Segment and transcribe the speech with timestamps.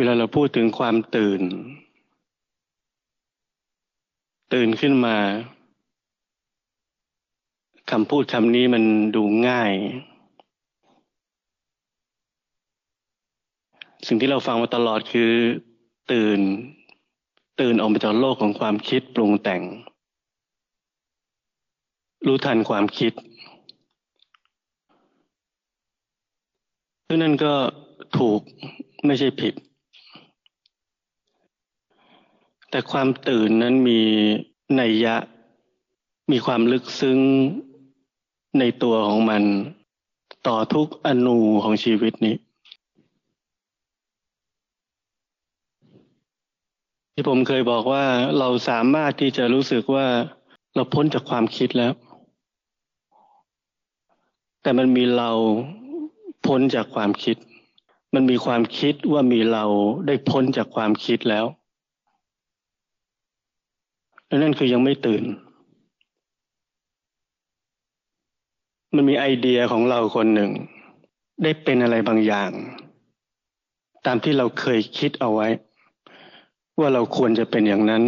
[0.00, 1.42] วลาเราพูดถึงความตื่น
[4.52, 5.16] ตื่นขึ้นมา
[7.90, 8.84] คำพูดคำนี้มัน
[9.16, 9.72] ดูง่าย
[14.06, 15.32] สิ่งที่เราฟังมาตลอดคือ
[16.12, 16.40] ตื่น
[17.60, 19.62] ตื่นออกมาจากโลกของความคิดปรุงแต่ง
[22.26, 23.12] รู้ทันความคิด
[27.06, 27.54] ซึ่งนั่นก็
[28.18, 28.40] ถูก
[29.06, 29.54] ไม่ใช่ผิด
[32.70, 34.00] แต่ความตื่นนั้นมี
[34.80, 35.16] นัยยะ
[36.30, 37.18] มีความลึกซึ้ง
[38.58, 39.42] ในตัวของมัน
[40.46, 42.36] ต่อทุกอนูของชีวิตนี้
[47.12, 48.04] ที่ผมเคยบอกว่า
[48.38, 50.06] เราสามารถที่จะรู้สึกว่า
[50.74, 51.92] เราพ้นจากความคิดแล้ว
[54.62, 55.30] แต่มันมีเรา
[56.46, 57.36] พ้นจากความคิด
[58.14, 59.64] มันมีความคิดว่ามีเรา
[60.06, 61.44] ได้พ้นจากความคิดแล้ว
[64.38, 65.24] นั่นคือยังไม่ตื่น
[68.94, 70.50] มันมีไอเดียของเราคนหนึ่ง
[71.42, 72.50] ได้เป็นอะไรบางอย่าง
[74.06, 75.48] ตามที่เราเคยคิดเอาไว้
[76.78, 78.02] ว่าเราควรจะเป็นอย่างนั้น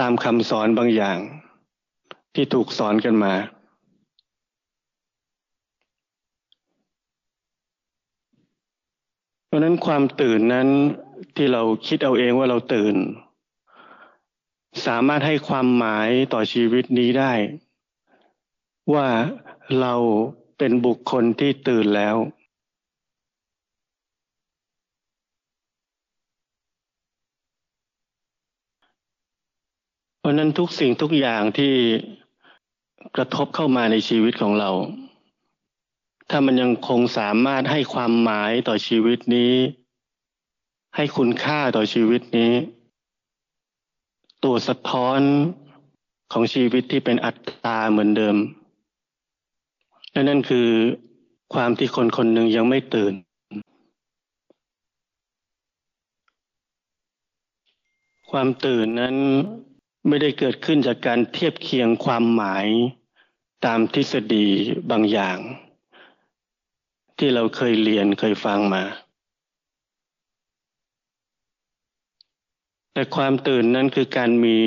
[0.00, 1.18] ตามคำสอนบางอย่าง
[2.34, 3.34] ที่ถูกสอนกันมา
[9.46, 10.68] เพราะนั้นความตื่นนั้น
[11.36, 12.94] ที่เราคิดเอาเองว่าเราตื่น
[14.86, 17.32] สามารถให้ความหมายต่อชีวิตนี้ได้
[18.94, 19.08] ว่า
[19.80, 19.94] เรา
[20.58, 22.16] เป็นบุคคลที่ตื่นแล้ว
[30.18, 31.74] เพราะนั้นทุกสิ่งทุกอย่างที่
[33.16, 34.70] กระทบเข้ามาในชีวิตของเรา
[36.30, 39.54] ถ้ามันยังคงสามารถให้ความหมายต่อชีวิตนี้
[40.96, 42.52] ให้คุณค่าต่อชีวิตนี้
[44.44, 45.20] ตัวสะท้อน
[46.32, 48.36] ของชีวิตที่เป็นอัตตาเหมือนเดิม
[50.12, 50.68] และนั่นคือ
[51.54, 53.14] ความที่คนคนหนึ่งยังไม่ตื่น
[58.30, 59.16] ความตื่นนั้น
[60.08, 62.66] ไม่ได้เกิดขึ้นจากการเทียบเคียงความหมาย
[63.66, 64.46] ตามทฤษฎี
[64.90, 65.38] บางอย่าง
[67.18, 68.82] ที่เราเคยเรียนเคยฟังมา
[72.92, 74.58] แต่ความตื่นนั้นคือการมี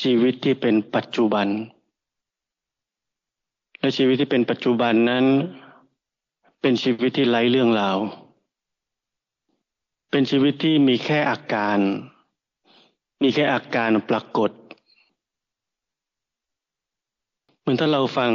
[0.00, 1.48] ชีวิตที่เป็นปัจจุบัน
[3.80, 5.24] และชีวิตที่เป็นปัจจุบันนั้น
[6.60, 7.98] เป็นชีวิตที่ไร้เรื่องราว
[10.10, 11.78] เป็นชีวิตที่มีแค่อาการ
[13.22, 14.50] มีแค่อาการปรากฏ
[17.60, 18.32] เหมือนถ้าเราฟัง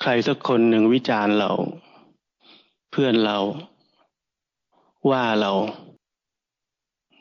[0.00, 1.50] ใครสักคนหนึ่งวิจารณ์เรา
[2.90, 3.38] เพื่อนเรา
[5.10, 5.52] ว่าเรา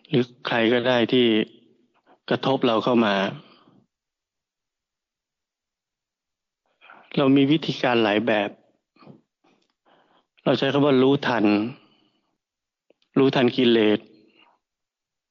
[0.09, 1.25] หรือใครก็ได้ที่
[2.29, 3.15] กระทบเราเข้ามา
[7.17, 8.49] เรามีวิธีการหลายแบบ
[10.43, 11.45] เราใช้คำว่ารู้ทัน
[13.17, 13.99] รู้ทันกิเลส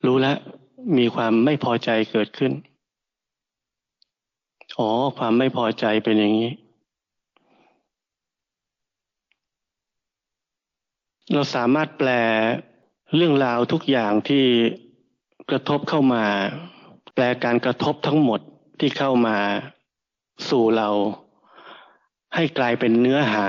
[0.07, 0.37] รู้แล้ว
[0.99, 2.53] มีความไม่พอใจเกิดขึ้น
[4.79, 6.51] อ๋อ ความไม่พอใจเป็นอย่างนี้
[11.33, 12.11] เราสามารถแปล
[13.15, 14.45] เรื่องราวทุกอย่างที่
[15.51, 16.25] กระทบเข้ามา
[17.15, 18.41] แปลการกระทบทั้งหมด
[18.81, 19.37] ที่เข้ามา
[20.49, 20.89] สู่เรา
[22.35, 23.47] ให้กลายเป็นเนื้อหา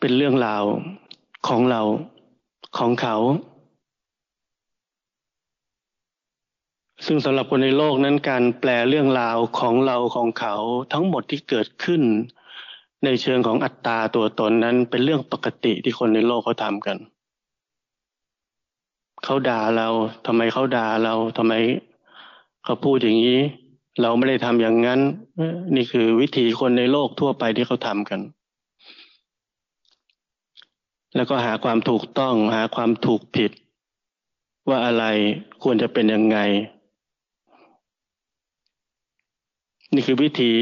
[0.00, 0.64] เป็นเรื่องราว
[1.48, 1.82] ของเรา
[2.78, 3.16] ของเขา
[7.06, 10.54] ซึ่งสำหรับคนในโลกนั้นการแปลเรื่องราวของเราของเขา
[10.92, 12.02] ทั้งหมดที่เกิดขึ้น
[13.04, 16.98] ในเชิงของอัตตาตัวตนนั้นเป็นเรื่องปกติที่คนในโลกเขาทำกัน
[19.24, 19.88] เขาด่าเรา
[20.26, 21.52] ทำไมเขาด่าเราทำไม
[22.64, 23.40] เขาพูดอย่างนี้
[24.00, 25.00] เราไม่ได้ทำอย่างนั้น
[25.76, 28.20] นี่คือวิธีคนในโลกทั่วไปที่เขาทำกัน
[31.16, 33.50] แล้วก็หาความถูกต้อง หาความถูกผิด
[34.68, 35.04] ว่าอะไร
[35.62, 36.38] ควรจะเป็นยังไง
[39.94, 40.52] นี่คือวิธี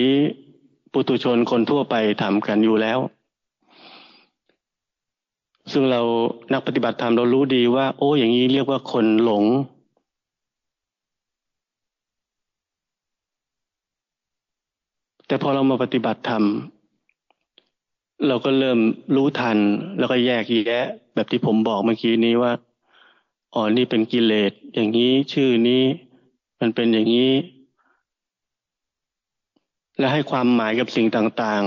[0.92, 2.98] ปุถุชนคนทั่วไปทำกันอยู่แล้ว
[5.72, 6.00] ซึ่งเรา
[6.52, 9.44] นักปฏิบัติธรรมเรารู้ดีว่า โอ้อย่างนี้เรียกว่าคนหลง
[15.26, 16.44] แต่พอเรามาปฏิบัติธรรม
[18.26, 18.78] เราก็เริ่ม
[19.14, 19.58] รู้ทัน
[19.98, 22.52] แล้วก็แยกแยะ แบบที่ผมบอกเมื่อกี้นี้ว่า
[23.54, 25.82] อ๋อนี่เป็นกิเลสอย่างนี้ชื่อนี้
[26.60, 27.32] มันเป็นอย่างนี้
[29.98, 31.64] และให้ความหมายกับสิ่งต่าง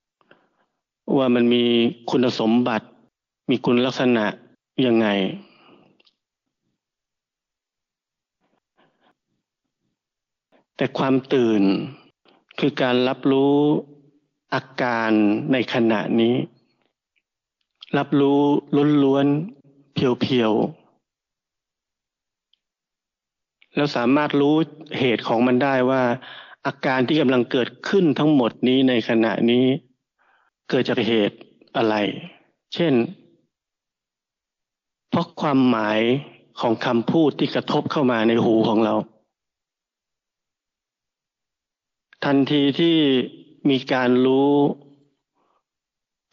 [0.00, 1.64] ๆว่ามันมี
[2.10, 2.86] คุณสมบัติ
[3.50, 4.26] มีคุณลักษณะ
[4.86, 5.06] ยังไง
[10.76, 11.62] แต่ความตื่น
[12.58, 13.56] คือการรับรู้
[14.54, 15.10] อาการ
[15.52, 16.34] ในขณะนี้
[17.98, 18.40] รับรู้
[18.76, 20.80] ล้นล้วนๆเพียวๆ
[23.74, 24.54] แล้วสามารถรู้
[24.98, 26.02] เหตุของมันได้ว่า
[26.66, 29.64] อาการที่กำลังเกิดขึ้นทั้งหมดนี้ในขณะนี้
[30.68, 31.38] เกิดจากเหตุ
[31.76, 31.94] อะไร
[32.74, 32.92] เช่น
[35.10, 36.00] เพราะความหมาย
[36.60, 38.94] ของคำพูดที่กระทบเข้ามาในหูของเรา
[42.24, 42.96] ทันทีที่
[43.70, 44.52] มีการรู้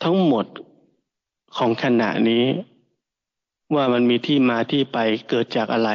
[0.03, 0.45] ทั้งหมด
[1.57, 2.45] ของขณะนี้
[3.75, 4.97] ว่ามันมีที่มาที่ไป
[5.29, 5.91] เกิดจากอะไร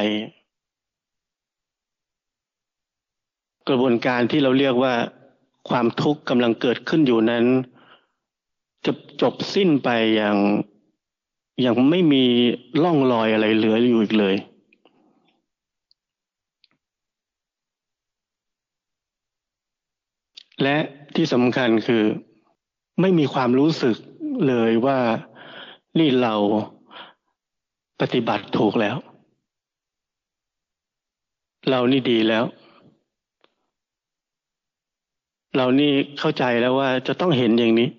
[3.67, 4.93] กระบวนการที่เราเรียกว่า
[5.69, 7.45] ความทุกข์กำลังเกิดขึ้นอยู่นั้น
[8.85, 8.91] จะ
[9.21, 10.37] จบสิ้นไปอย่าง
[11.65, 12.23] ย่างไม่มี
[12.83, 14.35] ร่องรอยอะไรเหลืออยู่อีกเลย
[20.63, 20.77] และ
[21.15, 22.03] ที่สำคัญคือ
[23.01, 23.95] ไม่มีความรู้สึก
[24.47, 24.99] เลยว่า
[25.99, 26.35] นี่เรา
[28.01, 28.97] ปฏิบัติถูกแล้ว
[31.69, 32.45] เรานี่ดีแล้ว
[35.55, 37.89] เรานี่เข้าใจแล้วว่าจะต้องเห็นอย่างนี้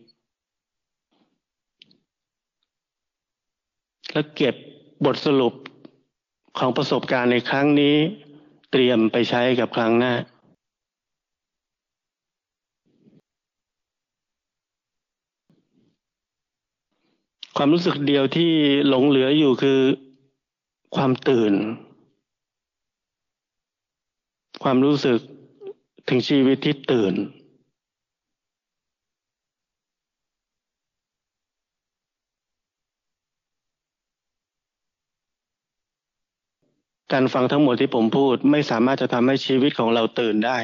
[4.14, 4.54] แล้วเก็บ
[5.04, 5.54] บทสรุป
[6.58, 7.96] ของประสบการณ์ในครั้งนี้
[8.70, 10.12] เตรียมไปใช้กับครั้งหน้า
[17.56, 18.52] ความรู้สึกเดียวที่
[18.88, 19.80] หลงเหลืออยู่คือ
[20.96, 21.54] ความตื่น
[24.62, 25.18] ความรู้สึก
[26.08, 27.14] ถึงชีวิตที่ตื่น
[37.12, 40.58] การฟังทั้งหมดที่ผมพูดไม่สามารถจะทำให้ชีวิตของเราตื่นได้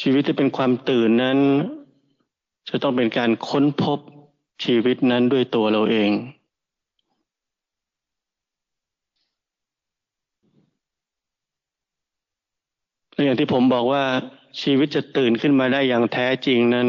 [0.00, 1.38] ชีวิตที่เป็นความตื่นนั้น
[2.68, 3.98] จะต้องเป็นการค้นพบ
[4.64, 6.10] ชีวิตนั้นด้วยตัวเราเอง
[13.24, 14.04] อย่างที่ผมบอกว่า
[14.62, 16.88] ชีวิตจะตื่นขึ้นมาได้อย่างแท้จริงนั้น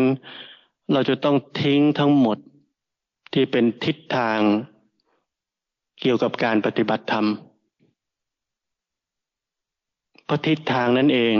[0.93, 2.37] เราจะต้องทิ้งทั้งหมด
[3.33, 4.39] ที่เป็นทิศทาง
[5.99, 7.25] เกี่ยวกับการปฏิบัติธรรม
[10.25, 11.35] เพราะทิศทางนั้นเอง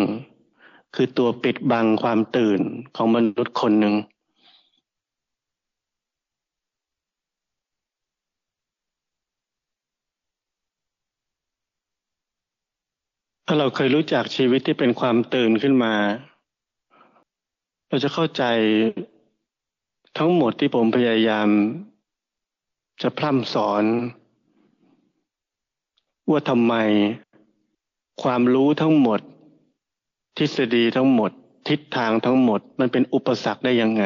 [0.96, 2.62] คือตัวปิดบังความตื่น
[2.96, 3.96] ของมนุษย์คนหนึ่ง
[13.46, 15.96] ถ้าเราเคยรู้จักชีวิตที่เป็นความตื่นขึ้นมา
[17.88, 18.44] เราจะเข้าใจ
[20.18, 21.50] ทั้งหมดที่ผมพยายาม
[23.02, 23.84] จะพร่ำสอน
[26.30, 26.74] ว่าทำไม
[28.22, 29.20] ความรู้ทั้งหมด
[30.38, 31.32] ทฤษฎีทั้งหมด
[31.68, 34.04] ทิศทางทั้งหมด มันเป็นอุปสรรคได้ยังไง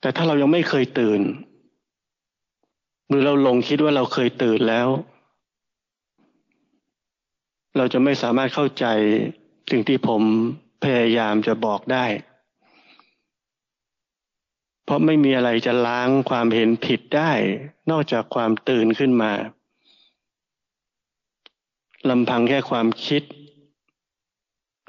[0.00, 1.20] แต่ถ้าเรายังไม่เคยตื่น
[3.08, 4.88] หรือเราลงคิดว่าเราเคยตื่นแล้ว
[7.76, 8.86] เราจะไม่สามารถเข้าใจ
[9.70, 10.22] สิ่งที่ผม
[10.84, 12.04] พยายามจะบอกได้
[14.84, 17.32] เพราะไม่มีอะไรจะล้างความเห็นผิดได้
[17.90, 19.32] นอกจากความตื่นขึ้นมา
[22.10, 23.22] ลำพังแค่ความคิด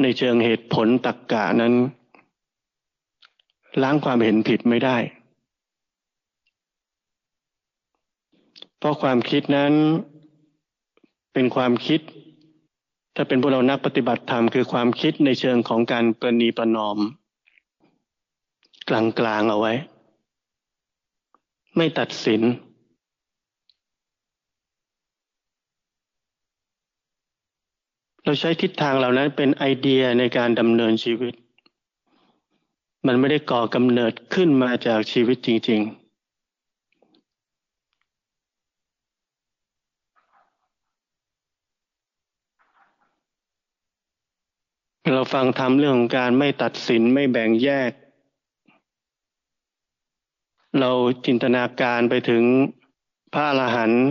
[0.02, 1.74] ในเชิงเหตุผลตรกกะนั้น
[3.82, 4.98] ล้างความเห็นผิดไม่ได้
[8.78, 9.74] เพราะความคิดนั้น
[11.34, 12.02] เป็นความคิด
[13.16, 16.98] ถ้าเป็นพวกเรานักปฏิบัติธรรมคือความคิดในเชิงของการประนีประนอม
[18.89, 19.74] กลางๆเอาไว้
[21.77, 22.42] ไม่ตัดสิน
[28.24, 31.34] เราใช้ทิศทางเหล่านั้นเป็นไอเดียในการดำเนินชีวิต
[33.08, 36.06] มันไม่ได้ก่อกำเนิดขึ้นมาจากชีวิตจริง ๆ
[45.13, 47.92] เราฟังทำเรื่องของการไม่ตัดสินไม่แบ่งแยก
[50.79, 50.91] เรา
[51.25, 52.44] จินตนาการไปถึง
[53.34, 54.03] พระอรหันต์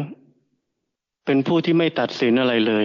[1.25, 2.85] เป็นผู้ที่ไม่ตัดสินอะไรเลย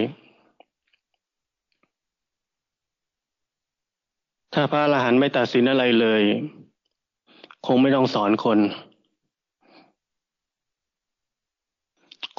[4.54, 6.22] ถ้าพระอรหันต์ไม่ตัดสินอะไรเลย
[7.66, 8.58] คงไม่ต้องสอนคน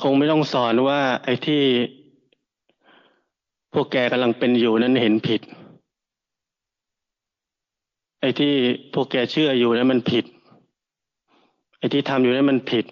[0.02, 1.64] คงไม่ต้องสอนว่าไอ้ที่
[3.74, 5.42] พวกแกกำลังเป็นอยู่นั้นเห็นผิด
[8.22, 8.54] ไอ้ที่
[8.94, 10.26] พวกแกเชื่ออยู่นั้นมันผิด
[11.82, 12.86] ไอ้ที่ทำอยู่นั้นมันผิด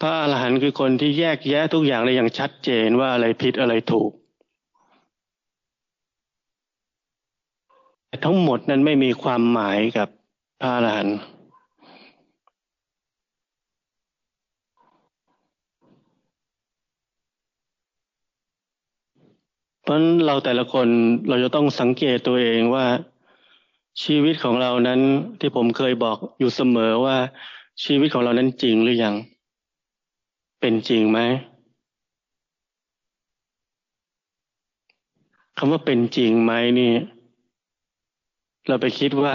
[0.00, 4.10] พระอรหันต์คือคนที่แยกแยะทุกอย่างได้อย่างชัดเจนว่าอะไรผิดอะไรถูก
[8.08, 10.08] แต่ทั้งหมดนั้นไม่มีความหมายกับ
[10.60, 11.18] พระอรหันต์
[19.82, 20.86] เพราะเราแต่ละคน
[21.28, 22.86] เราจะต้องสังเกตตัวเองว่า
[24.02, 25.00] ชีวิตของเรานั้น
[25.40, 27.16] ที่ผมเคยบอกอยู่เสมอว่า
[27.84, 29.14] ชีวิตของเรานั้นจริงหรือยัง
[30.60, 31.18] เป็นจริงไหม
[35.58, 36.92] คำว่าเป็นจริงไหมนี่
[38.68, 39.34] เราไปคิดว่า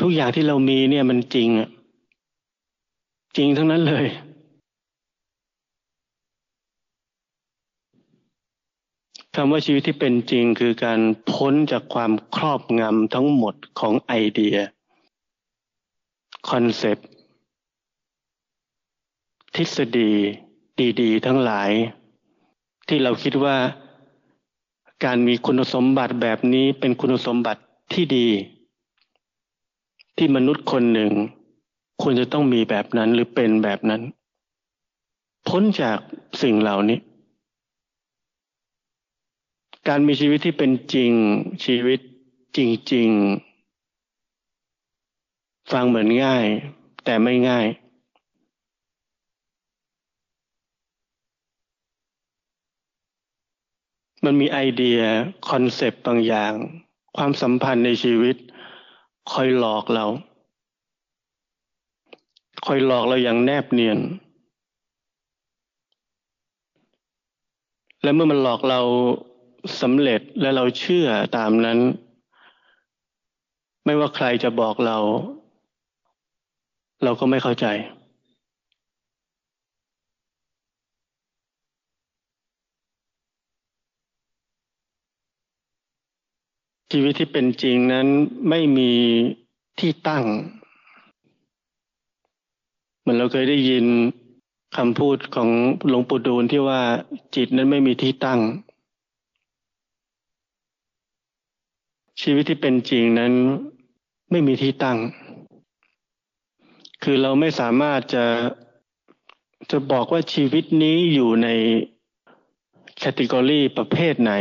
[0.00, 1.68] ทุกอย่างที่เรามีเนี่ยมันจริงอะ
[3.36, 4.06] จริงทั้งนั้นเลย
[9.38, 11.00] คำว่าชีวิตที่เป็นจริงคือการ
[11.32, 14.56] พ้นจากความครอบงำทั้งหมดของไอเดีย
[16.48, 17.08] คอนเซปต์
[19.54, 20.12] ทฤษฎี
[21.00, 21.70] ดีๆ ทั้งหลาย
[22.88, 23.56] ที่เราคิดว่า
[25.04, 27.62] การมีคุณสมบัติแบบนี้เป็นคุณสมบัติ
[27.92, 28.28] ที่ดี
[30.16, 31.12] ที่มนุษย์คนหนึ่ง
[32.02, 34.02] ควรจะต้องมีแบบนั้นหรือเป็นแบบนั้น
[35.48, 35.98] พ้นจาก
[36.42, 36.98] สิ่งเหล่านี้
[39.88, 41.12] การมีชีวิตที่เป็นจริง
[41.64, 42.00] ชีวิต
[42.56, 42.58] จ
[42.92, 43.10] ริง
[44.36, 46.46] ๆ ฟังเหมือนง่าย
[47.04, 47.66] แต่ไม่ง่าย
[54.24, 55.00] มันมีไอเดีย
[55.48, 56.52] คอนเซปต์บางอย่าง
[57.16, 58.36] ความสัมพันธ์ในชีวิต
[59.32, 60.06] คอยหลอกเรา
[62.66, 63.98] คอยหลอกเราอย่างแนบเนียน
[68.02, 68.80] และเมื่อมันหลอกเรา
[69.80, 71.78] สำเร็จและเราเชื่อตามนั้น
[73.84, 74.98] ไม่ว่าใครจะบอกเรา
[77.04, 77.66] เราก็ไม่เข้าใจ
[86.90, 88.06] ชีวิตที่เป็นจริงนั้น
[88.48, 88.92] ไม่มี
[89.80, 90.24] ที่ตั้ง
[93.00, 93.84] เหมือนเราเคยได้ยิน
[94.76, 95.50] คำพูดของ
[95.88, 96.80] หลวงปู่ดูลที่ว่า
[97.34, 98.40] จิตนั้นไม่มีที่ตั้ง
[102.20, 103.32] ชีวิตที่เป็นจริงนั้น
[104.30, 104.98] ไม่มีที่ตั้ง
[107.02, 108.24] คือเราไม่สามารถจะ
[109.70, 111.48] จะบอกว่าชีวิตนี้อยู่ใน
[112.98, 114.32] แคตตากรีประเภทไหน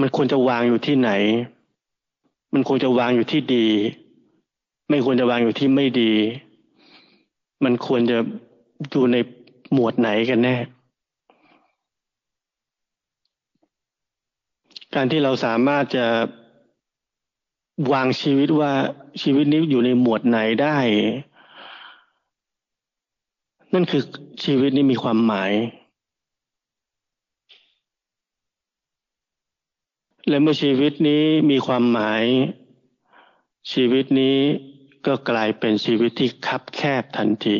[0.00, 1.10] มันควรจะวางอยู่ที่ไหน
[2.52, 3.66] มันควรจะวางอยู่ที่ดี
[4.88, 6.12] ไม่ควรจะวางอยู่ที่ไม่ดี
[7.64, 8.18] มันควรจะ
[8.90, 9.16] อยู่ใน
[9.72, 10.56] หมวดไหนกันแน่
[14.94, 16.06] การที่เราสามารถจะ
[17.92, 18.72] วางชีวิตว่า
[19.22, 20.78] ชีวิตนี้อยู่ในหมวดไหนได้
[23.74, 24.02] นั่นคือ
[24.44, 25.52] ชีวิตนี้มีความหมาย
[30.28, 32.24] และเมื่อชีวิตนี้มีความหมาย
[33.72, 34.36] ชีวิตนี้
[35.06, 37.56] ก็กลายเป็นชีวิตที่คับแคบทันที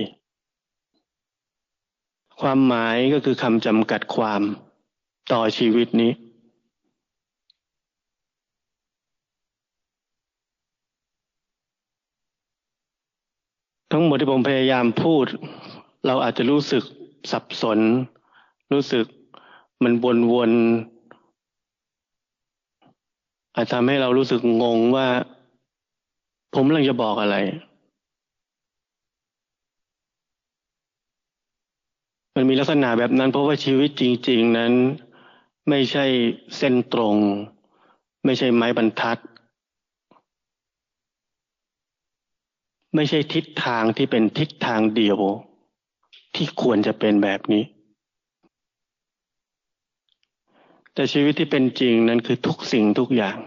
[2.40, 4.42] ความหมายก็คือคำจำกัดความ
[5.32, 6.12] ต่อชีวิตนี้
[13.92, 15.26] ทั้งหมดที่ผมพยายามพูด
[16.06, 16.84] เราอาจจะรู้สึก
[17.32, 17.78] สับสน
[18.72, 19.06] รู้สึก
[19.82, 19.94] มัน
[20.32, 25.08] วนๆอาจทำให้เรารู้สึกงงว่า
[26.54, 27.36] ผมกำลังจะบอกอะไร
[32.34, 34.72] มันมีลักษณะแบบนั้นเพราะว่าชีวิตจริง ๆ นั้น
[35.68, 36.04] ไม่ใช่
[36.56, 37.16] เส้นตรง
[38.24, 39.18] ไม่ใช่ไม้บรรทัด
[42.94, 45.18] ไม่ใช่ทิศทางที่เป็นทิศทางเดียว
[46.34, 47.64] ที่ควรจะเป็นแบบนี้
[50.94, 53.38] แต่ชีวิตที่เป็นจริงนั้นคือทุกสิ่งทุกอย่าง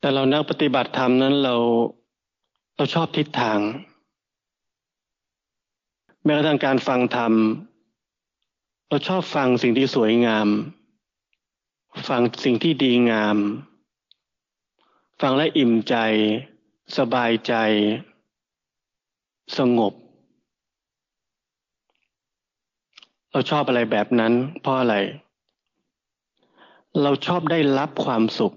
[0.00, 1.56] แต่เรานักปฏิบัติธรรมนั้นเรา
[2.76, 3.58] เราชอบทิศทาง
[6.24, 7.32] แม้กระทั่งการฟังธรรม
[8.88, 10.48] เราชอบฟังสิ่งที่สวยงาม
[12.08, 13.36] ฟังสิ่งที่ดีงาม
[15.20, 15.96] ฟังและอิ่มใจ
[16.98, 17.54] สบายใจ
[19.58, 19.92] สงบ
[23.32, 24.94] เราชอบอะไรแบบนั้น เพราะอะไร
[27.02, 28.52] เราชอบได้รับความสุข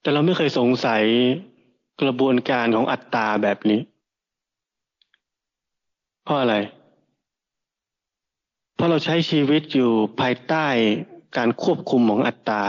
[0.00, 1.02] แต่เราไม่เคยสงสัย
[2.02, 3.80] กระบวนการของอัตตาแบบนี้
[6.26, 6.56] เพราะอะไร
[8.74, 9.90] เพราะเราใช้ชีวิตอยู่
[10.20, 10.66] ภายใต้
[11.36, 12.64] การควบคุมของอัตตา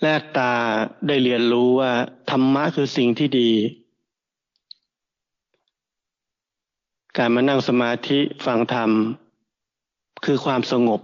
[0.00, 0.52] และอัตตา
[1.06, 1.92] ได้เรียนรู้ว่า
[2.30, 3.50] ธรรมะคือสิ่งที่ดี
[7.16, 8.90] การมานั่งสมาธิฟังธรรม
[10.24, 11.00] คือความสงบ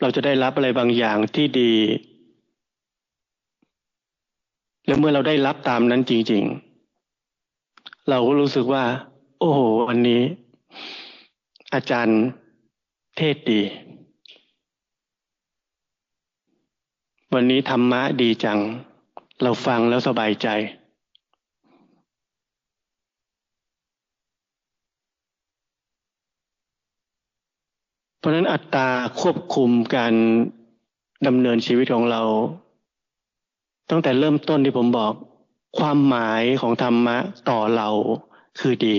[0.00, 1.74] เราจะได้รับอะไรบางอย่างที่ดี
[4.86, 6.67] และเมื่อเราได้รับตามนั้นจริง ๆ
[8.08, 8.84] เราก็รู้สึกว่า
[9.38, 10.22] โอ้โหวันนี้
[11.74, 12.20] อาจารย์
[13.16, 13.62] เทศดี
[17.34, 18.58] วันนี้ธรรมะดีจัง
[19.42, 20.48] เราฟังแล้วสบายใจ
[28.18, 28.88] เพราะนั้นอัตตา
[29.20, 30.14] ควบคุมการ
[31.26, 32.22] ดำเนินชีวิตของเรา
[33.90, 35.14] ตั้งแต่เริ่มต้นที่ผมบอก
[35.78, 37.16] ความหมายของธรรมะ
[37.50, 37.88] ต่อเรา
[38.60, 38.98] คือดี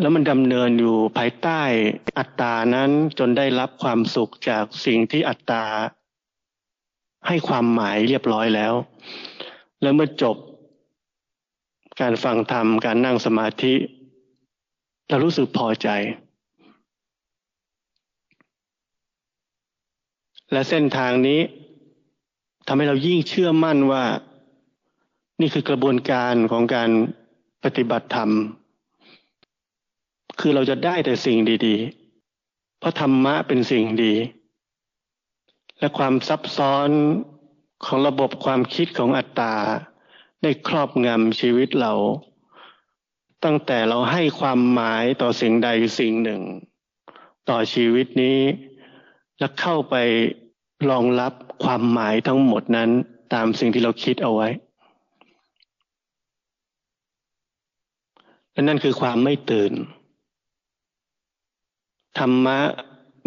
[0.00, 1.60] แล้วมันดำเนินอยู่ภายใต้
[2.18, 5.64] อัตตานั้นจนได้รับความสุขจากสิ่งที่อัตตา
[7.26, 8.74] ให้ความหมายเรียบร้อยแล้ว
[9.82, 10.36] แล้วเมื่อจบ
[12.00, 13.74] การฟังธรรมการนั่งสมาธิ
[15.08, 15.88] เรารู้สึกพอใจ
[20.52, 21.40] และเส้นทางนี้
[22.70, 24.04] ทำให้เรายิ่งเชื่อมั่นว่า
[25.40, 26.90] นี่คือกระบวนการของการ
[27.64, 28.30] ปฏิบัติธรรม
[30.40, 31.76] คือเราจะได้แต่สิ่งดี
[32.28, 34.14] ๆ เพราะธรรมะเป็นสิ่งดี
[35.78, 36.90] และความซับซ้อน
[37.84, 39.54] ของระบบความคิดของอัตตา
[40.42, 41.92] ได้ครอบงำชีวิตเรา
[43.44, 46.42] ตั้งแต่เราให้ความหมายต่อสิ่งใดสิ่งหนึ่ง
[47.48, 48.40] ต่อชีวิตนี้
[49.38, 49.96] และเข้าไป
[50.90, 51.32] รองรับ
[51.64, 52.90] ความหมายทั้งหมดนั้น
[53.34, 54.48] ตามสิ่งที่เราคิดเอาไว้
[58.52, 59.72] และนั่นคือความไม่ตื่น
[62.18, 62.58] ธรรมะ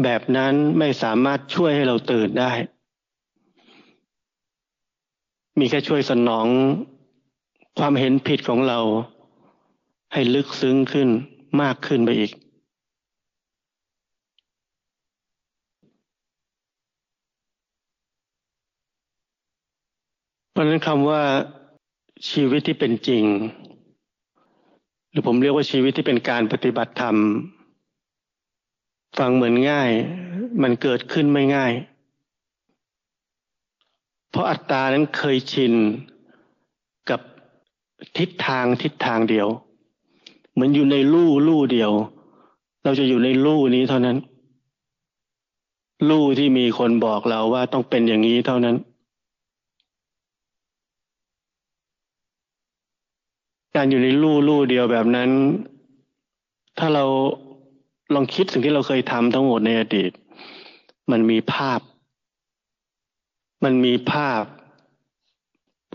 [0.03, 2.51] แบบนั้นไม่สามารถช่วยให้เราตื่นได้
[5.59, 6.47] มีแค่ช่วยสนอง
[7.79, 8.79] ความเห็นผิดของเรา
[10.13, 11.09] ให้ลึกซึ้งขึ้น
[11.61, 12.31] มากขึ้นไปอีก
[20.61, 21.21] ราะนั้นคำว่า
[22.29, 23.23] ชีวิตที่เป็นจริง
[25.09, 27.15] หรือผมเรียกว่าชีวิตที่เป็นการปฏิบัติธรรม
[29.19, 29.91] ฟังเหมือนง่าย
[30.61, 31.73] มันเกิดขึ้นไม่ง่าย
[34.29, 35.73] เพราะอัตตานั้นเคยชิน
[37.09, 37.21] กับ
[38.17, 39.47] ทิศทางทิศทางเดียว
[40.53, 41.91] เหมือนอยู่ในลู่ลู่เดียว
[42.83, 44.17] เราจะอยู่ในลู่นี้เท่านั้น
[46.09, 48.75] ลู่ที่มีคนบอกเราว่าต้องเป็นอย่างนี้เท่านั้น
[53.83, 55.29] การอยู่ในลู่ลู่เดียวแบบนั้น
[56.77, 57.05] ถ้าเรา
[58.13, 60.11] ลองคิดสิ่งที่เราเคยทำทั้งหมดในอดีต
[61.11, 61.79] มันมีภาพ
[63.63, 64.43] มันมีภาพ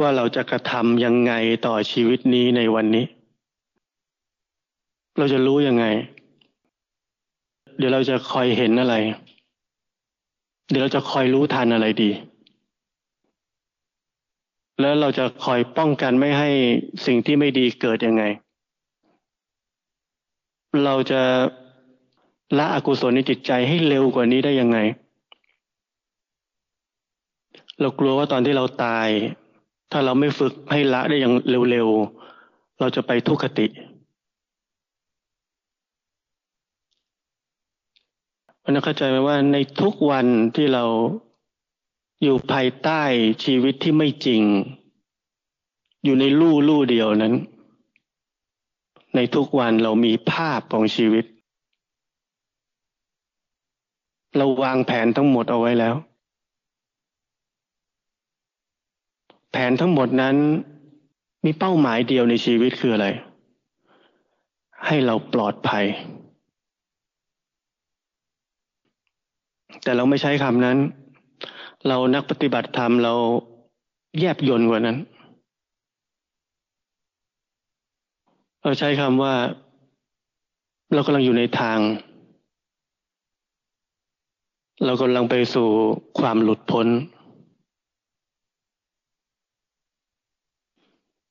[0.00, 1.32] ว่าเราจะกระทำยังไง
[1.66, 3.06] ต่อชีวิตนี้ในวันนี้
[5.18, 5.84] เราจะรู้ยังไง
[7.78, 8.94] เดี๋ยวเราจะคอยเห็นอะไร
[10.70, 12.10] เดี๋ยวเราจะคอยรู้ทันอะไรดี
[14.80, 16.50] แล้วเราจะคอยป้องกันไม่ให้
[17.06, 18.24] สิ่งที่ไม่ดีเกิดยังไง
[20.84, 21.22] เราจะ
[22.58, 24.78] ละอกุศลในจิตใจให้เร็วกว่านี้ได้ยังไง
[27.80, 29.08] เรากลัวว่าตอนที่เราตาย
[29.92, 31.34] ถ้าเราไม่ฝึกให้ละได้อย่าง
[31.70, 33.66] เร็วๆ เราจะไปทุกขติ
[38.62, 40.84] มันเข้าใจไหมว่าในทุกวันที่เรา
[42.22, 43.02] อยู่ภายใต้
[43.44, 44.42] ชีวิตที่ไม่จริง
[46.04, 47.34] อยู่ในลู่ลู่เดียวนั้น
[49.14, 51.24] ในทุกวันเรามีภาพของชีวิต
[54.36, 55.94] เราวางแผนทั้งหมดเอาไว้แล้ว
[59.50, 60.36] แผนทั้งหมดนั้น
[61.44, 63.08] มีเป้าหมายเดียวในชีวิตคืออะไร
[64.86, 65.84] ให้เราปลอดภัย
[69.82, 70.78] แต่เราไม่ใช้คำนั้น
[71.88, 73.14] เรานักปฏิบัติธรรมเรา
[74.18, 74.98] แยบยนต์กว่านั้น
[78.62, 79.34] เราใช้คำว่า
[80.94, 81.78] เรากำลังอยู่ในทาง
[84.84, 85.68] เรากำลังไปสู่
[86.18, 86.86] ความหลุดพ้น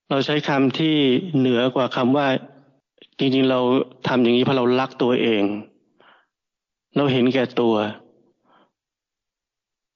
[0.10, 0.96] เราใช้คำที่
[1.38, 2.28] เหนือกว่าคำว่า
[3.20, 3.60] จริงๆ เรา
[4.08, 5.44] ทำอย่างนี้เพราะเรารักตัวเอง
[6.98, 7.76] เราเห็นแก่ตัว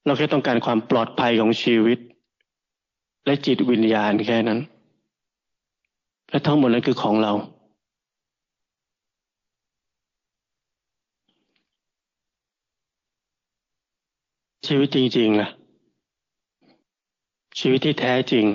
[0.10, 2.00] เราแค่ต้องการความปลอดภัยของชีวิต
[3.26, 4.60] และจิตวิญญาณแค่นั้น
[6.30, 7.34] และทั้งหมดนั้นคือของเรา
[14.68, 15.50] ชีวิตจริงๆล่ะ
[17.60, 18.46] ชีวิตที่แท้จริง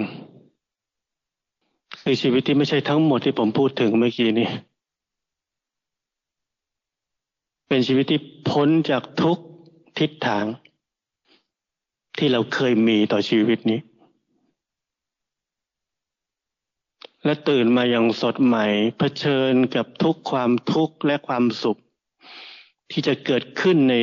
[2.01, 4.49] คือชีวิตที่ไม่ใช่ทั้งหมดที่ผมพูดถึงเมื่อกี้นี้
[7.69, 9.38] เป็นชีวิตที่พ้นจากทุก
[10.01, 10.47] ทิศทาง
[12.18, 13.81] ที่เราเคยมีต่อชีวิตนี้
[17.24, 18.66] และตื่นมาอย่างสดใหม่
[18.98, 21.81] เผชิญกับทุกความทุกข์และความสุข
[22.90, 23.96] ที่จะเกิดขึ้นใน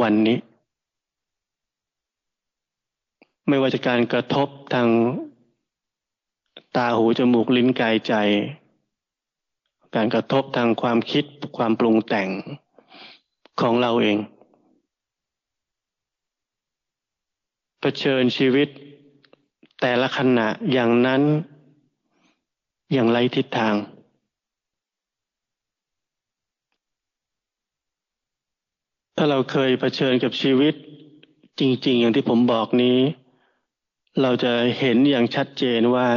[0.00, 0.38] วันนี้
[3.48, 4.88] ไม่ว่าจะการกระทบทาง
[6.76, 8.14] ตาหูจมูกลิ้นกายใจ
[9.94, 11.24] การกระทบทางความคิด
[11.56, 12.28] ความปรุงแต่ง
[13.60, 14.16] ของเราเอง
[17.80, 18.68] เผชิญชีวิต
[19.80, 21.22] แต่ละขณะอย่างนั้น
[22.92, 23.74] อย่างไรทิศทาง
[29.16, 30.74] ถ้าเราเคยเผชิญกับชีวิต
[31.60, 32.98] จริง ๆ อย่างที่ผมบอกนี้
[34.22, 36.08] เราจะเห็นอย่างชัดเจนว่า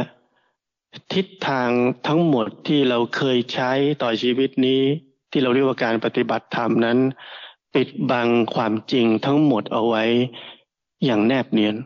[1.14, 1.70] ทิศทาง
[2.06, 3.70] ทั้งหมดที่เราเคยใช้
[4.02, 4.82] ต่อชีวิตนี้
[5.30, 6.98] ที่เราเรียกว่าการปฏิบัติธรรมนั้น
[7.74, 10.04] ปิดบังความจริงทั้งหมดเอาไว้
[11.04, 11.76] อย่างแนบเนียน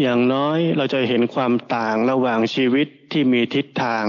[0.00, 4.04] อย่างน้อยเราจะเห็นความต่างระหว่างชีวิตที่มีทิศทาง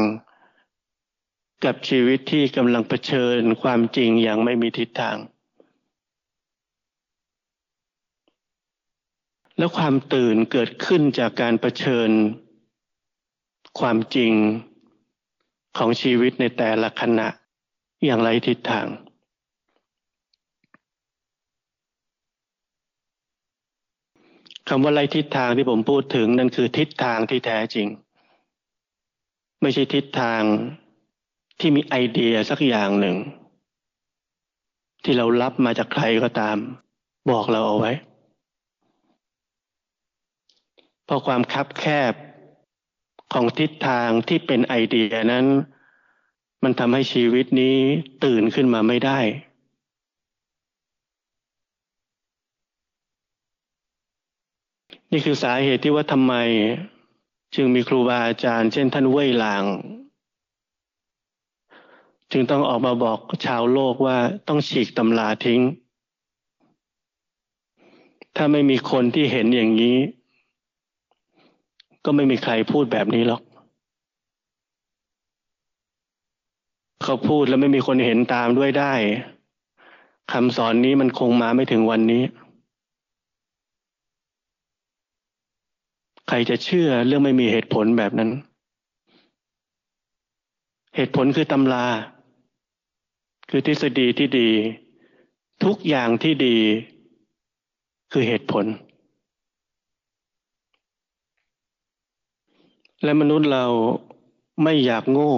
[1.66, 5.18] กับชีวิตที่กำลังเผชิญความจริงอย่างไม่มีทิศทาง
[9.58, 12.10] แล้วความตื่นเกิดขึ้นจากการรเผชิญ
[13.80, 14.34] ความจริง
[15.78, 17.28] ของชีวิตในแต่ละขณะ
[18.06, 18.88] อย่างไรทิศทาง
[24.74, 27.88] คำว่าไรทิศทางที่ผมพูดถึงนั่นคือทิศทางที่แท้จริง
[29.62, 30.42] ไม่ใช่ทิศทาง
[31.60, 33.18] ที่มีไอเดียสักอย่างหนึ่ง
[35.04, 36.58] ที่เรารับมาจากใครก็ตาม
[37.32, 37.92] บอกเราเอาไว้
[41.12, 42.14] ราะความคับแคบ
[43.34, 45.46] ของทิศทางที่เป็นไอเดียนั้น
[46.64, 47.78] มันทำให้ชีวิตนี้
[48.24, 49.20] ตื่นขึ้นมาไม่ได้
[55.14, 56.34] นี่คือสาเหตุที่ว่าทำไม
[57.56, 59.64] จึงมีครูบาอาจารย์ เช่นท่านเว่ยหลาง
[62.32, 65.62] จึงต้องออกมาบอกชาวโลกว่าต้องฉีกตำราทิ้ง
[68.36, 69.98] ถ้าไม่มีคนที่เห็นอย่างนี้
[72.06, 73.42] ก็ไม่มีใครพูดแบบนี้หรอก
[77.04, 78.94] เขาพูดแล้วไม่มีคนเห็นตามด้วยได้
[80.32, 82.24] คำสอนนี้มันคงมาไม่ถึงวันนี้
[86.34, 88.30] ใครจะเชื่อเรื่องไม่มีเหตุผลแบบนั้น
[90.96, 91.86] เหตุผลคือตำรา
[93.50, 94.50] คือทฤษฎีที่ดี
[95.64, 96.58] ทุกอย่างที่ดี
[98.12, 98.66] คือเหตุผล
[103.04, 103.66] และมนุษย์เรา
[104.64, 105.34] ไม่อยากโง่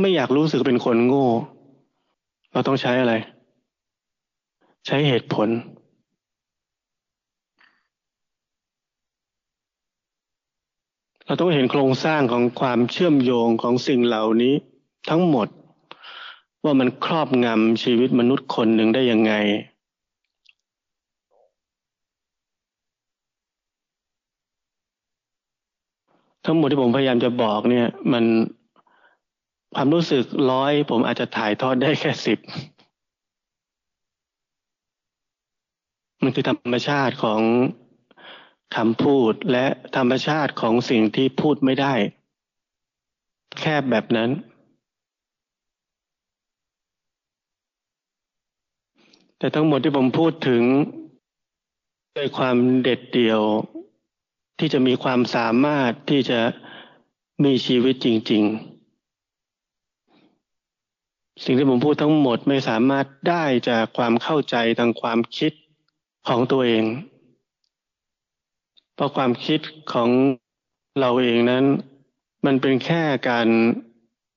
[0.00, 1.28] ไม่อยากรู้สึกเป็นคนโง่
[2.52, 3.14] เราต้องใช้อะไร
[4.86, 5.50] ใช้เหตุผล
[11.30, 14.54] เราต้องเห็นโครงสร้างของความเชื่อมโยงของสิ่งเหล่านี้
[15.10, 15.48] ทั้งหมด
[16.64, 19.32] ว่ามันครอบงำชีวิตมนุษย์คนหนึ่งได้ยังไง
[26.44, 28.24] ทั้งหมดที่ผมพยายามจะบอกเนี่ย มัน
[29.74, 32.38] ความรู้สึกร้อยผมอาจจะถ่ายทอดได้แค่สิบ
[36.22, 37.40] มันคือธรรมชาติของ
[38.76, 41.94] คำพูดและธรรมชาติของสิ่งที่พูดไม่ได้
[43.60, 44.30] แค่แบบนั้น
[49.38, 50.62] แต่ทั้งหมดที่ผมพูดถึง
[52.16, 53.40] ด้วยความเด็ดเดี่ยว
[54.58, 56.40] ที่จะมีความสามารถที่จะ
[57.44, 58.70] มีชีวิตจริง ๆ
[61.44, 65.52] สิ่งที่ผมพูดทั้งหมดไม่สามารถได้จากความเข้าใจทางความคิด
[66.28, 66.84] ของตัวเอง
[69.00, 69.60] ราะความคิด
[69.92, 70.10] ของ
[71.00, 71.64] เราเองนั้น
[72.46, 73.48] มันเป็นแค่การ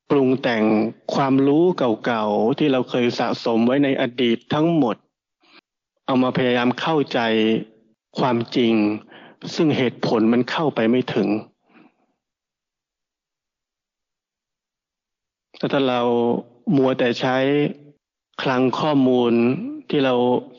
[0.10, 0.64] ปรุงแต่ง
[1.16, 1.64] ความรู้
[2.06, 4.96] เก่าๆที่เราเคยสะสมไว้ในอดีตทั้งหมด
[6.06, 7.20] เอามาพยายามเข้าใจ
[8.20, 8.74] ความจริง
[9.56, 11.30] ซึ่งเหตุผลมันเข้าไปไม่ถึง
[15.58, 16.02] แต่ถ้าเรา
[16.76, 17.38] มัวแต่ใช้
[18.42, 19.34] คลังข้อมูล
[19.90, 20.14] ที่เรา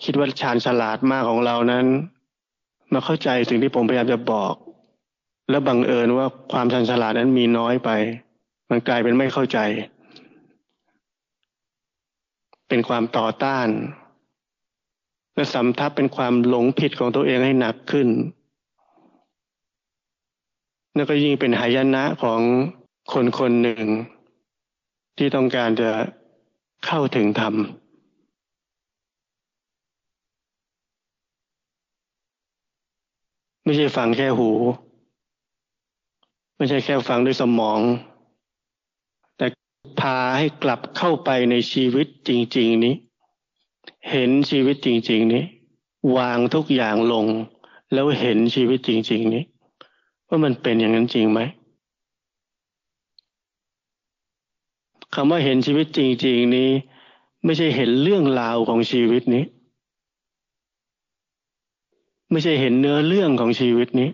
[0.04, 1.86] คิดว่าชาญฉลาดมากของเรานั้น
[2.92, 4.54] มาเข้าใจสิ่งที่ผมพยายามจะบอก
[5.50, 7.90] แล้วบังเอิญว่าความชันฉลาดนั้นมีน้อยไป
[8.70, 9.58] มันกลายเป็นไม่เข้าใจ
[12.68, 13.68] เป็นความต่อต้าน
[15.34, 18.08] และสำทับเป็นความหลงผิดของตัวเองให้หนักขึ้น
[20.96, 22.40] นั่นก็ยิ่งเป็นหายนะของ
[23.12, 23.86] คนคนหนึ่ง
[25.18, 25.90] ที่ต้องการจะ
[26.86, 27.54] เข้าถึงธรรม
[33.64, 34.50] ไม่ใช่ฟังแค่หู
[36.56, 37.80] ไม่ใช่แค่ฟังด้วยสมอง
[39.36, 39.46] แต่
[40.00, 42.94] พาให้กลับเข้าไปในชีวิตจริง ๆ นี้
[44.10, 45.44] เห็นชีวิตจริง ๆ นี้
[46.16, 47.26] วางทุกอย่างลง
[47.92, 49.44] แล้วเห็นชีวิตจริง ๆ นี้
[50.28, 51.40] ว่ามันเป็นอย่างนั้นจริงไหม
[55.14, 56.70] คำว่าเห็นชีวิตจริง ๆ นี้
[57.44, 59.44] ไม่ใช่เห็นเรื่องราวของชีวิตนี้
[62.34, 64.08] ไม่ใช่เห็นเนื้อเรื่องของชีวิตนี้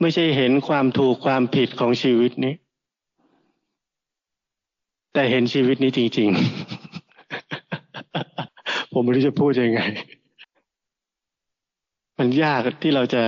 [0.00, 2.54] ไม่ใช่เห็นความถูกความผิดของชีวิตนี้
[5.12, 6.28] แต่เห็นชีวิตนี้จริง
[7.66, 9.80] ๆ ผมไม่รู้จะพูดยังไง
[12.18, 13.22] มันยากที่เราจะ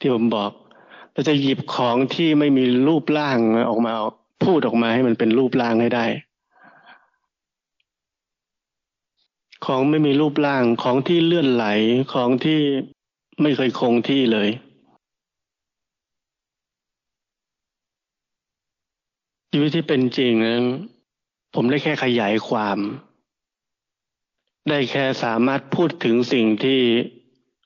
[0.00, 0.50] ที่ผมบอก
[1.12, 3.38] เราจะหยิบของที่ไม่มีรูปร่าง
[3.68, 3.92] ออกมา
[4.44, 6.06] พูดออกมาให้มันเป็นรูปร่างให้ได้
[9.64, 11.66] ของไม่มีรูปร่างของที่เลื่อนไหล
[12.12, 12.60] ของที่
[13.40, 14.48] ไม่เคยคงที่เลย
[19.50, 20.64] ชีวิตที่เป็นจริงนั้น
[21.54, 22.78] ผมได้แค่ขยายความ
[24.68, 26.80] ได้แค่สามารถพูดถึงสิ่งที่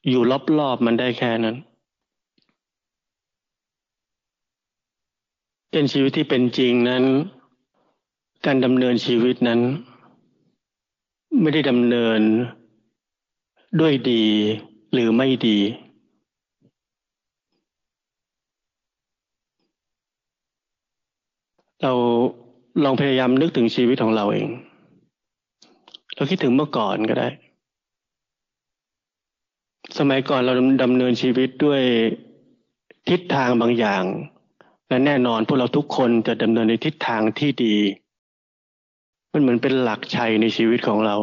[0.08, 0.22] อยู่
[0.58, 1.56] รอบๆมันได้แค่นั้น
[5.70, 7.04] เป็นชีวิตที่เป็นจริงนั้น
[8.46, 9.60] การดำเนินชีวิตนั้น
[11.42, 12.20] ไม่ได้ดำเนิน
[13.80, 14.24] ด้วยดี
[14.92, 15.58] หรือไม่ดี
[21.82, 21.92] เรา
[22.84, 24.48] ลองพยายามนึกถึงชีวิตของเราเอง
[26.14, 27.28] เราคิดถึงเมื่อก่อนก็ได้
[29.98, 31.82] สมัยก่อนเราดำเนินชีวิตด้วย
[33.08, 34.04] ทิศทางบางอย่าง
[34.88, 37.76] และแน่นอนพวกเราทุกคนจะดำเนินในทิศทางที่ดี
[39.38, 41.16] มันเหมือนเป็นหลักชัยในชีวิตของเรา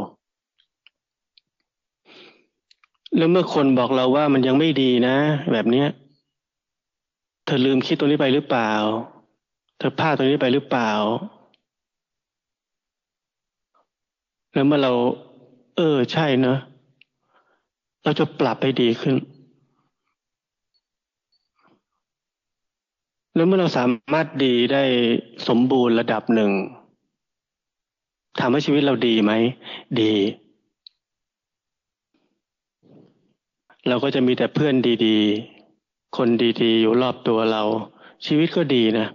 [3.18, 5.16] แล้วเมื่อคนบอกเราว่ามันยังไม่ดีนะ
[5.52, 5.88] แบบเนี้ย
[7.46, 8.72] เธอลืมคิดตรงนี้ไปหรือเปล่า
[9.78, 10.92] เธอพลาดตรงนี้ไปหรือเปล่า
[14.54, 14.92] แล้วเมื่อเรา
[15.78, 16.58] เออ ใช่เนะ
[18.04, 19.16] เราจะปรับไปดีขึ้น
[23.36, 24.84] แล้วเมื่อเราสามารถดีได้
[25.48, 26.54] สมบูรณ์ระดับหนึ่ง
[28.40, 29.32] ถามว่าชีวิตเราดีไหม
[30.02, 30.14] ดี
[33.88, 36.30] เราก็จะมีแต่เพื่อนดีๆ คน
[36.62, 37.64] ดีๆ อยู่รอบตัวเรา
[38.26, 39.08] ชีวิตก็ดีนะ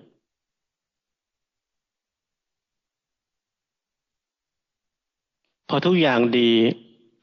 [5.69, 6.51] พอทุกอย่างดี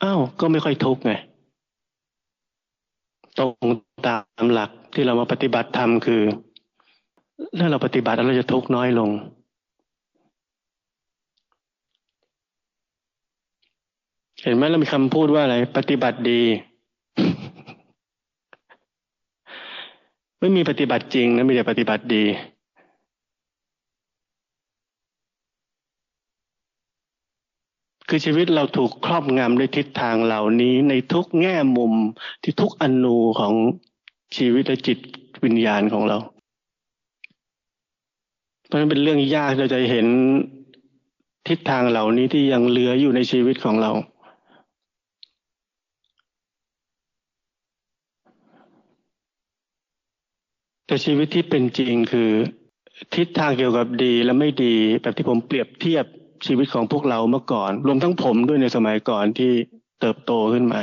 [0.03, 1.13] อ้าวก็ไม่ค่อยทุกข์ไง
[3.37, 3.51] ตรง
[4.07, 6.21] ตามหลักที่เรามาปฏิบัติธรรมคือ
[7.59, 9.09] ถ้าเราปฏิบัติแล้วเราจะทุกข์น้อยลง
[14.45, 16.41] เห็นไหมเรามีคำพูดว่าอะไร ปฏิบัติดี
[20.39, 22.23] ไม่มีปฏิบัติจริงนะมีแต่ปฏิบัติดี
[28.09, 31.93] คือชีวิตเราถูกครอบงำด้วยทิศทางเหล่านี้ในทุกแง่มุม
[32.43, 33.53] ที่ทุกอนูของ
[34.37, 34.97] ชีวิตและจิต
[35.43, 36.17] วิญญาณของเรา
[38.65, 40.07] เพราะนั้นเป็นเรื่องยากเราจะเห็น
[41.47, 43.93] ทิศทางเหล่านี้ที่ยังเหลืออยู่ในชีวิตของเรา
[50.85, 52.31] แต่ชีวิตที่เป็นจริงคือ
[53.15, 56.05] ทิศทางเกี่ยวกับดีและไม่ดี แบบที่ผมเปรียบเทียบ
[56.45, 59.51] ชีวิตของพวกเราเมื่อก่อน รวมทั้งผมด้วยในสมัยก่อนที่
[59.99, 60.81] เติบโตขึ้นมา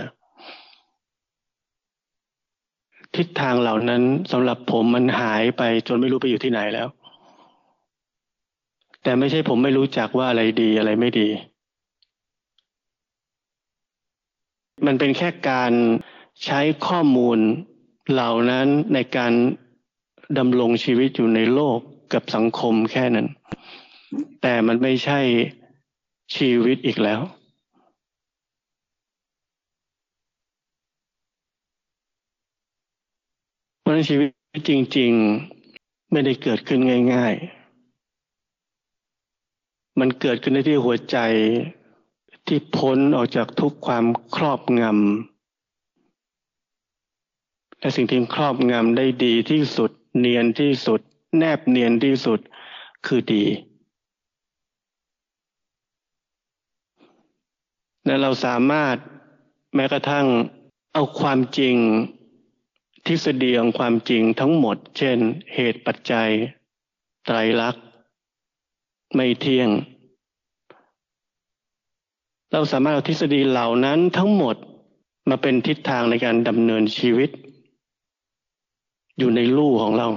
[3.17, 6.89] ทิศทางเหล่านั้นสำหรับผมมันหายไปจนไม่รู้ไปอยู่ที่ไหนแล้ว
[9.03, 11.29] แต่ไม่ใช่ผมไม่รู้จักว่าอะไรดีอะไรไม่ดี
[14.87, 15.73] มันเป็นแค่การ
[16.45, 17.39] ใช้ข้อมูล
[18.13, 19.33] เหล่านั้นในการ
[20.39, 21.79] ดำรงชีวิตอยู่ในโลก
[22.13, 23.27] กับสังคมแค่นั้น
[24.43, 25.21] แต่มันไม่ใช่
[26.37, 27.21] ชีวิตอีกแล้ว
[33.81, 34.29] เพราะนั้นชีวิต
[34.69, 35.13] จริง
[35.63, 36.81] ๆ ไม่ได้เกิดขึ้น
[37.15, 37.63] ง่าย ๆ
[40.01, 41.19] มันเกิดขึ้นในที่หัวใจ
[42.47, 44.05] ที่พ้นออกจากทุกความ
[44.37, 44.93] ครอบงำ
[47.81, 51.01] และสิ่งที่ครอบงำได้ดีที่สุด เนียนที่สุด
[51.39, 52.41] แนบเนียนที่สุด
[53.07, 53.45] คือดี
[58.07, 58.97] และเราสามารถ
[59.75, 60.27] แม้กระทั่ง
[60.95, 61.77] เอาความจริง
[63.07, 65.19] ทฤษฎีของความจริงทั้งหมด เช่น
[65.55, 66.31] เหตุปัจจัย
[67.27, 67.85] ไตรลักษณ์
[69.15, 69.71] ไม่เที่ยง
[72.53, 74.57] เราสามารถเอาทฤษฎีเหล่านั้นทั้งหมด
[75.29, 77.31] มาเป็นทิศทางในการดำเนินชีวิต
[79.23, 80.09] อยู่ในลู่ของเรา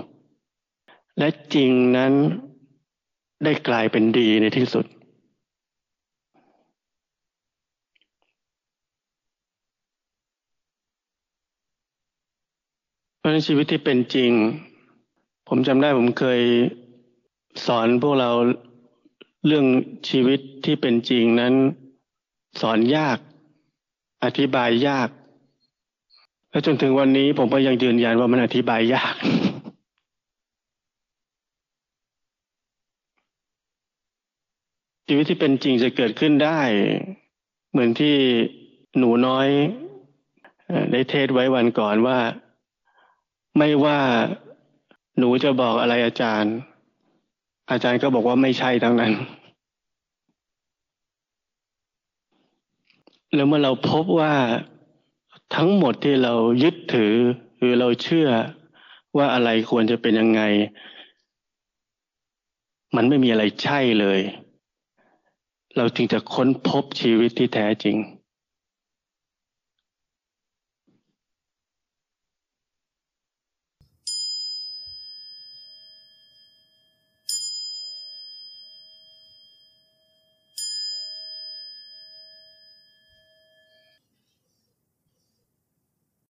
[1.17, 2.13] และจริงนั้น
[3.43, 4.85] ได้กลายเป็นดีในที่สุด
[13.17, 14.31] เพราะในชีวิตที่เป็นจริง
[15.47, 16.41] ผมจำได้ผมเคย
[17.65, 18.31] สอนพวกเรา
[19.45, 19.65] เรื่อง
[20.09, 21.53] ชีวิตที่เป็นจริงนั้น
[22.61, 23.17] สอนยาก
[24.23, 25.09] อธิบายยาก
[26.55, 29.15] และจนถึงวันนี้ผมก็ยังยืนยันว่ามันอธิบายยาก
[35.07, 36.59] ชีวิตที่เป็นจริงจะเกิดขึ้นได้
[37.71, 38.15] เหมือนที่
[38.97, 39.47] หนูน้อย
[40.91, 42.17] ได้เทศไว้วันก่อนว่า
[43.57, 43.99] ไม่ว่า
[45.17, 46.55] หนูจะบอกอะไรอาจารย์
[47.71, 49.13] อาจารย์ก็บอกว่าไม่ใช่ทั้งนั้น
[53.35, 54.33] แล้วเมื่อเราพบว่า
[55.53, 57.13] ทั้งหมดที่เรายึดถือ
[57.57, 58.29] หรือเราเชื่อ
[59.17, 60.41] ว่าอะไรควรจะเป็นยังไง
[62.95, 64.19] มันไม่มีอะไรใช่เลย
[65.77, 67.97] เราจึงจะค้นพบชีวิตที่แท้จริง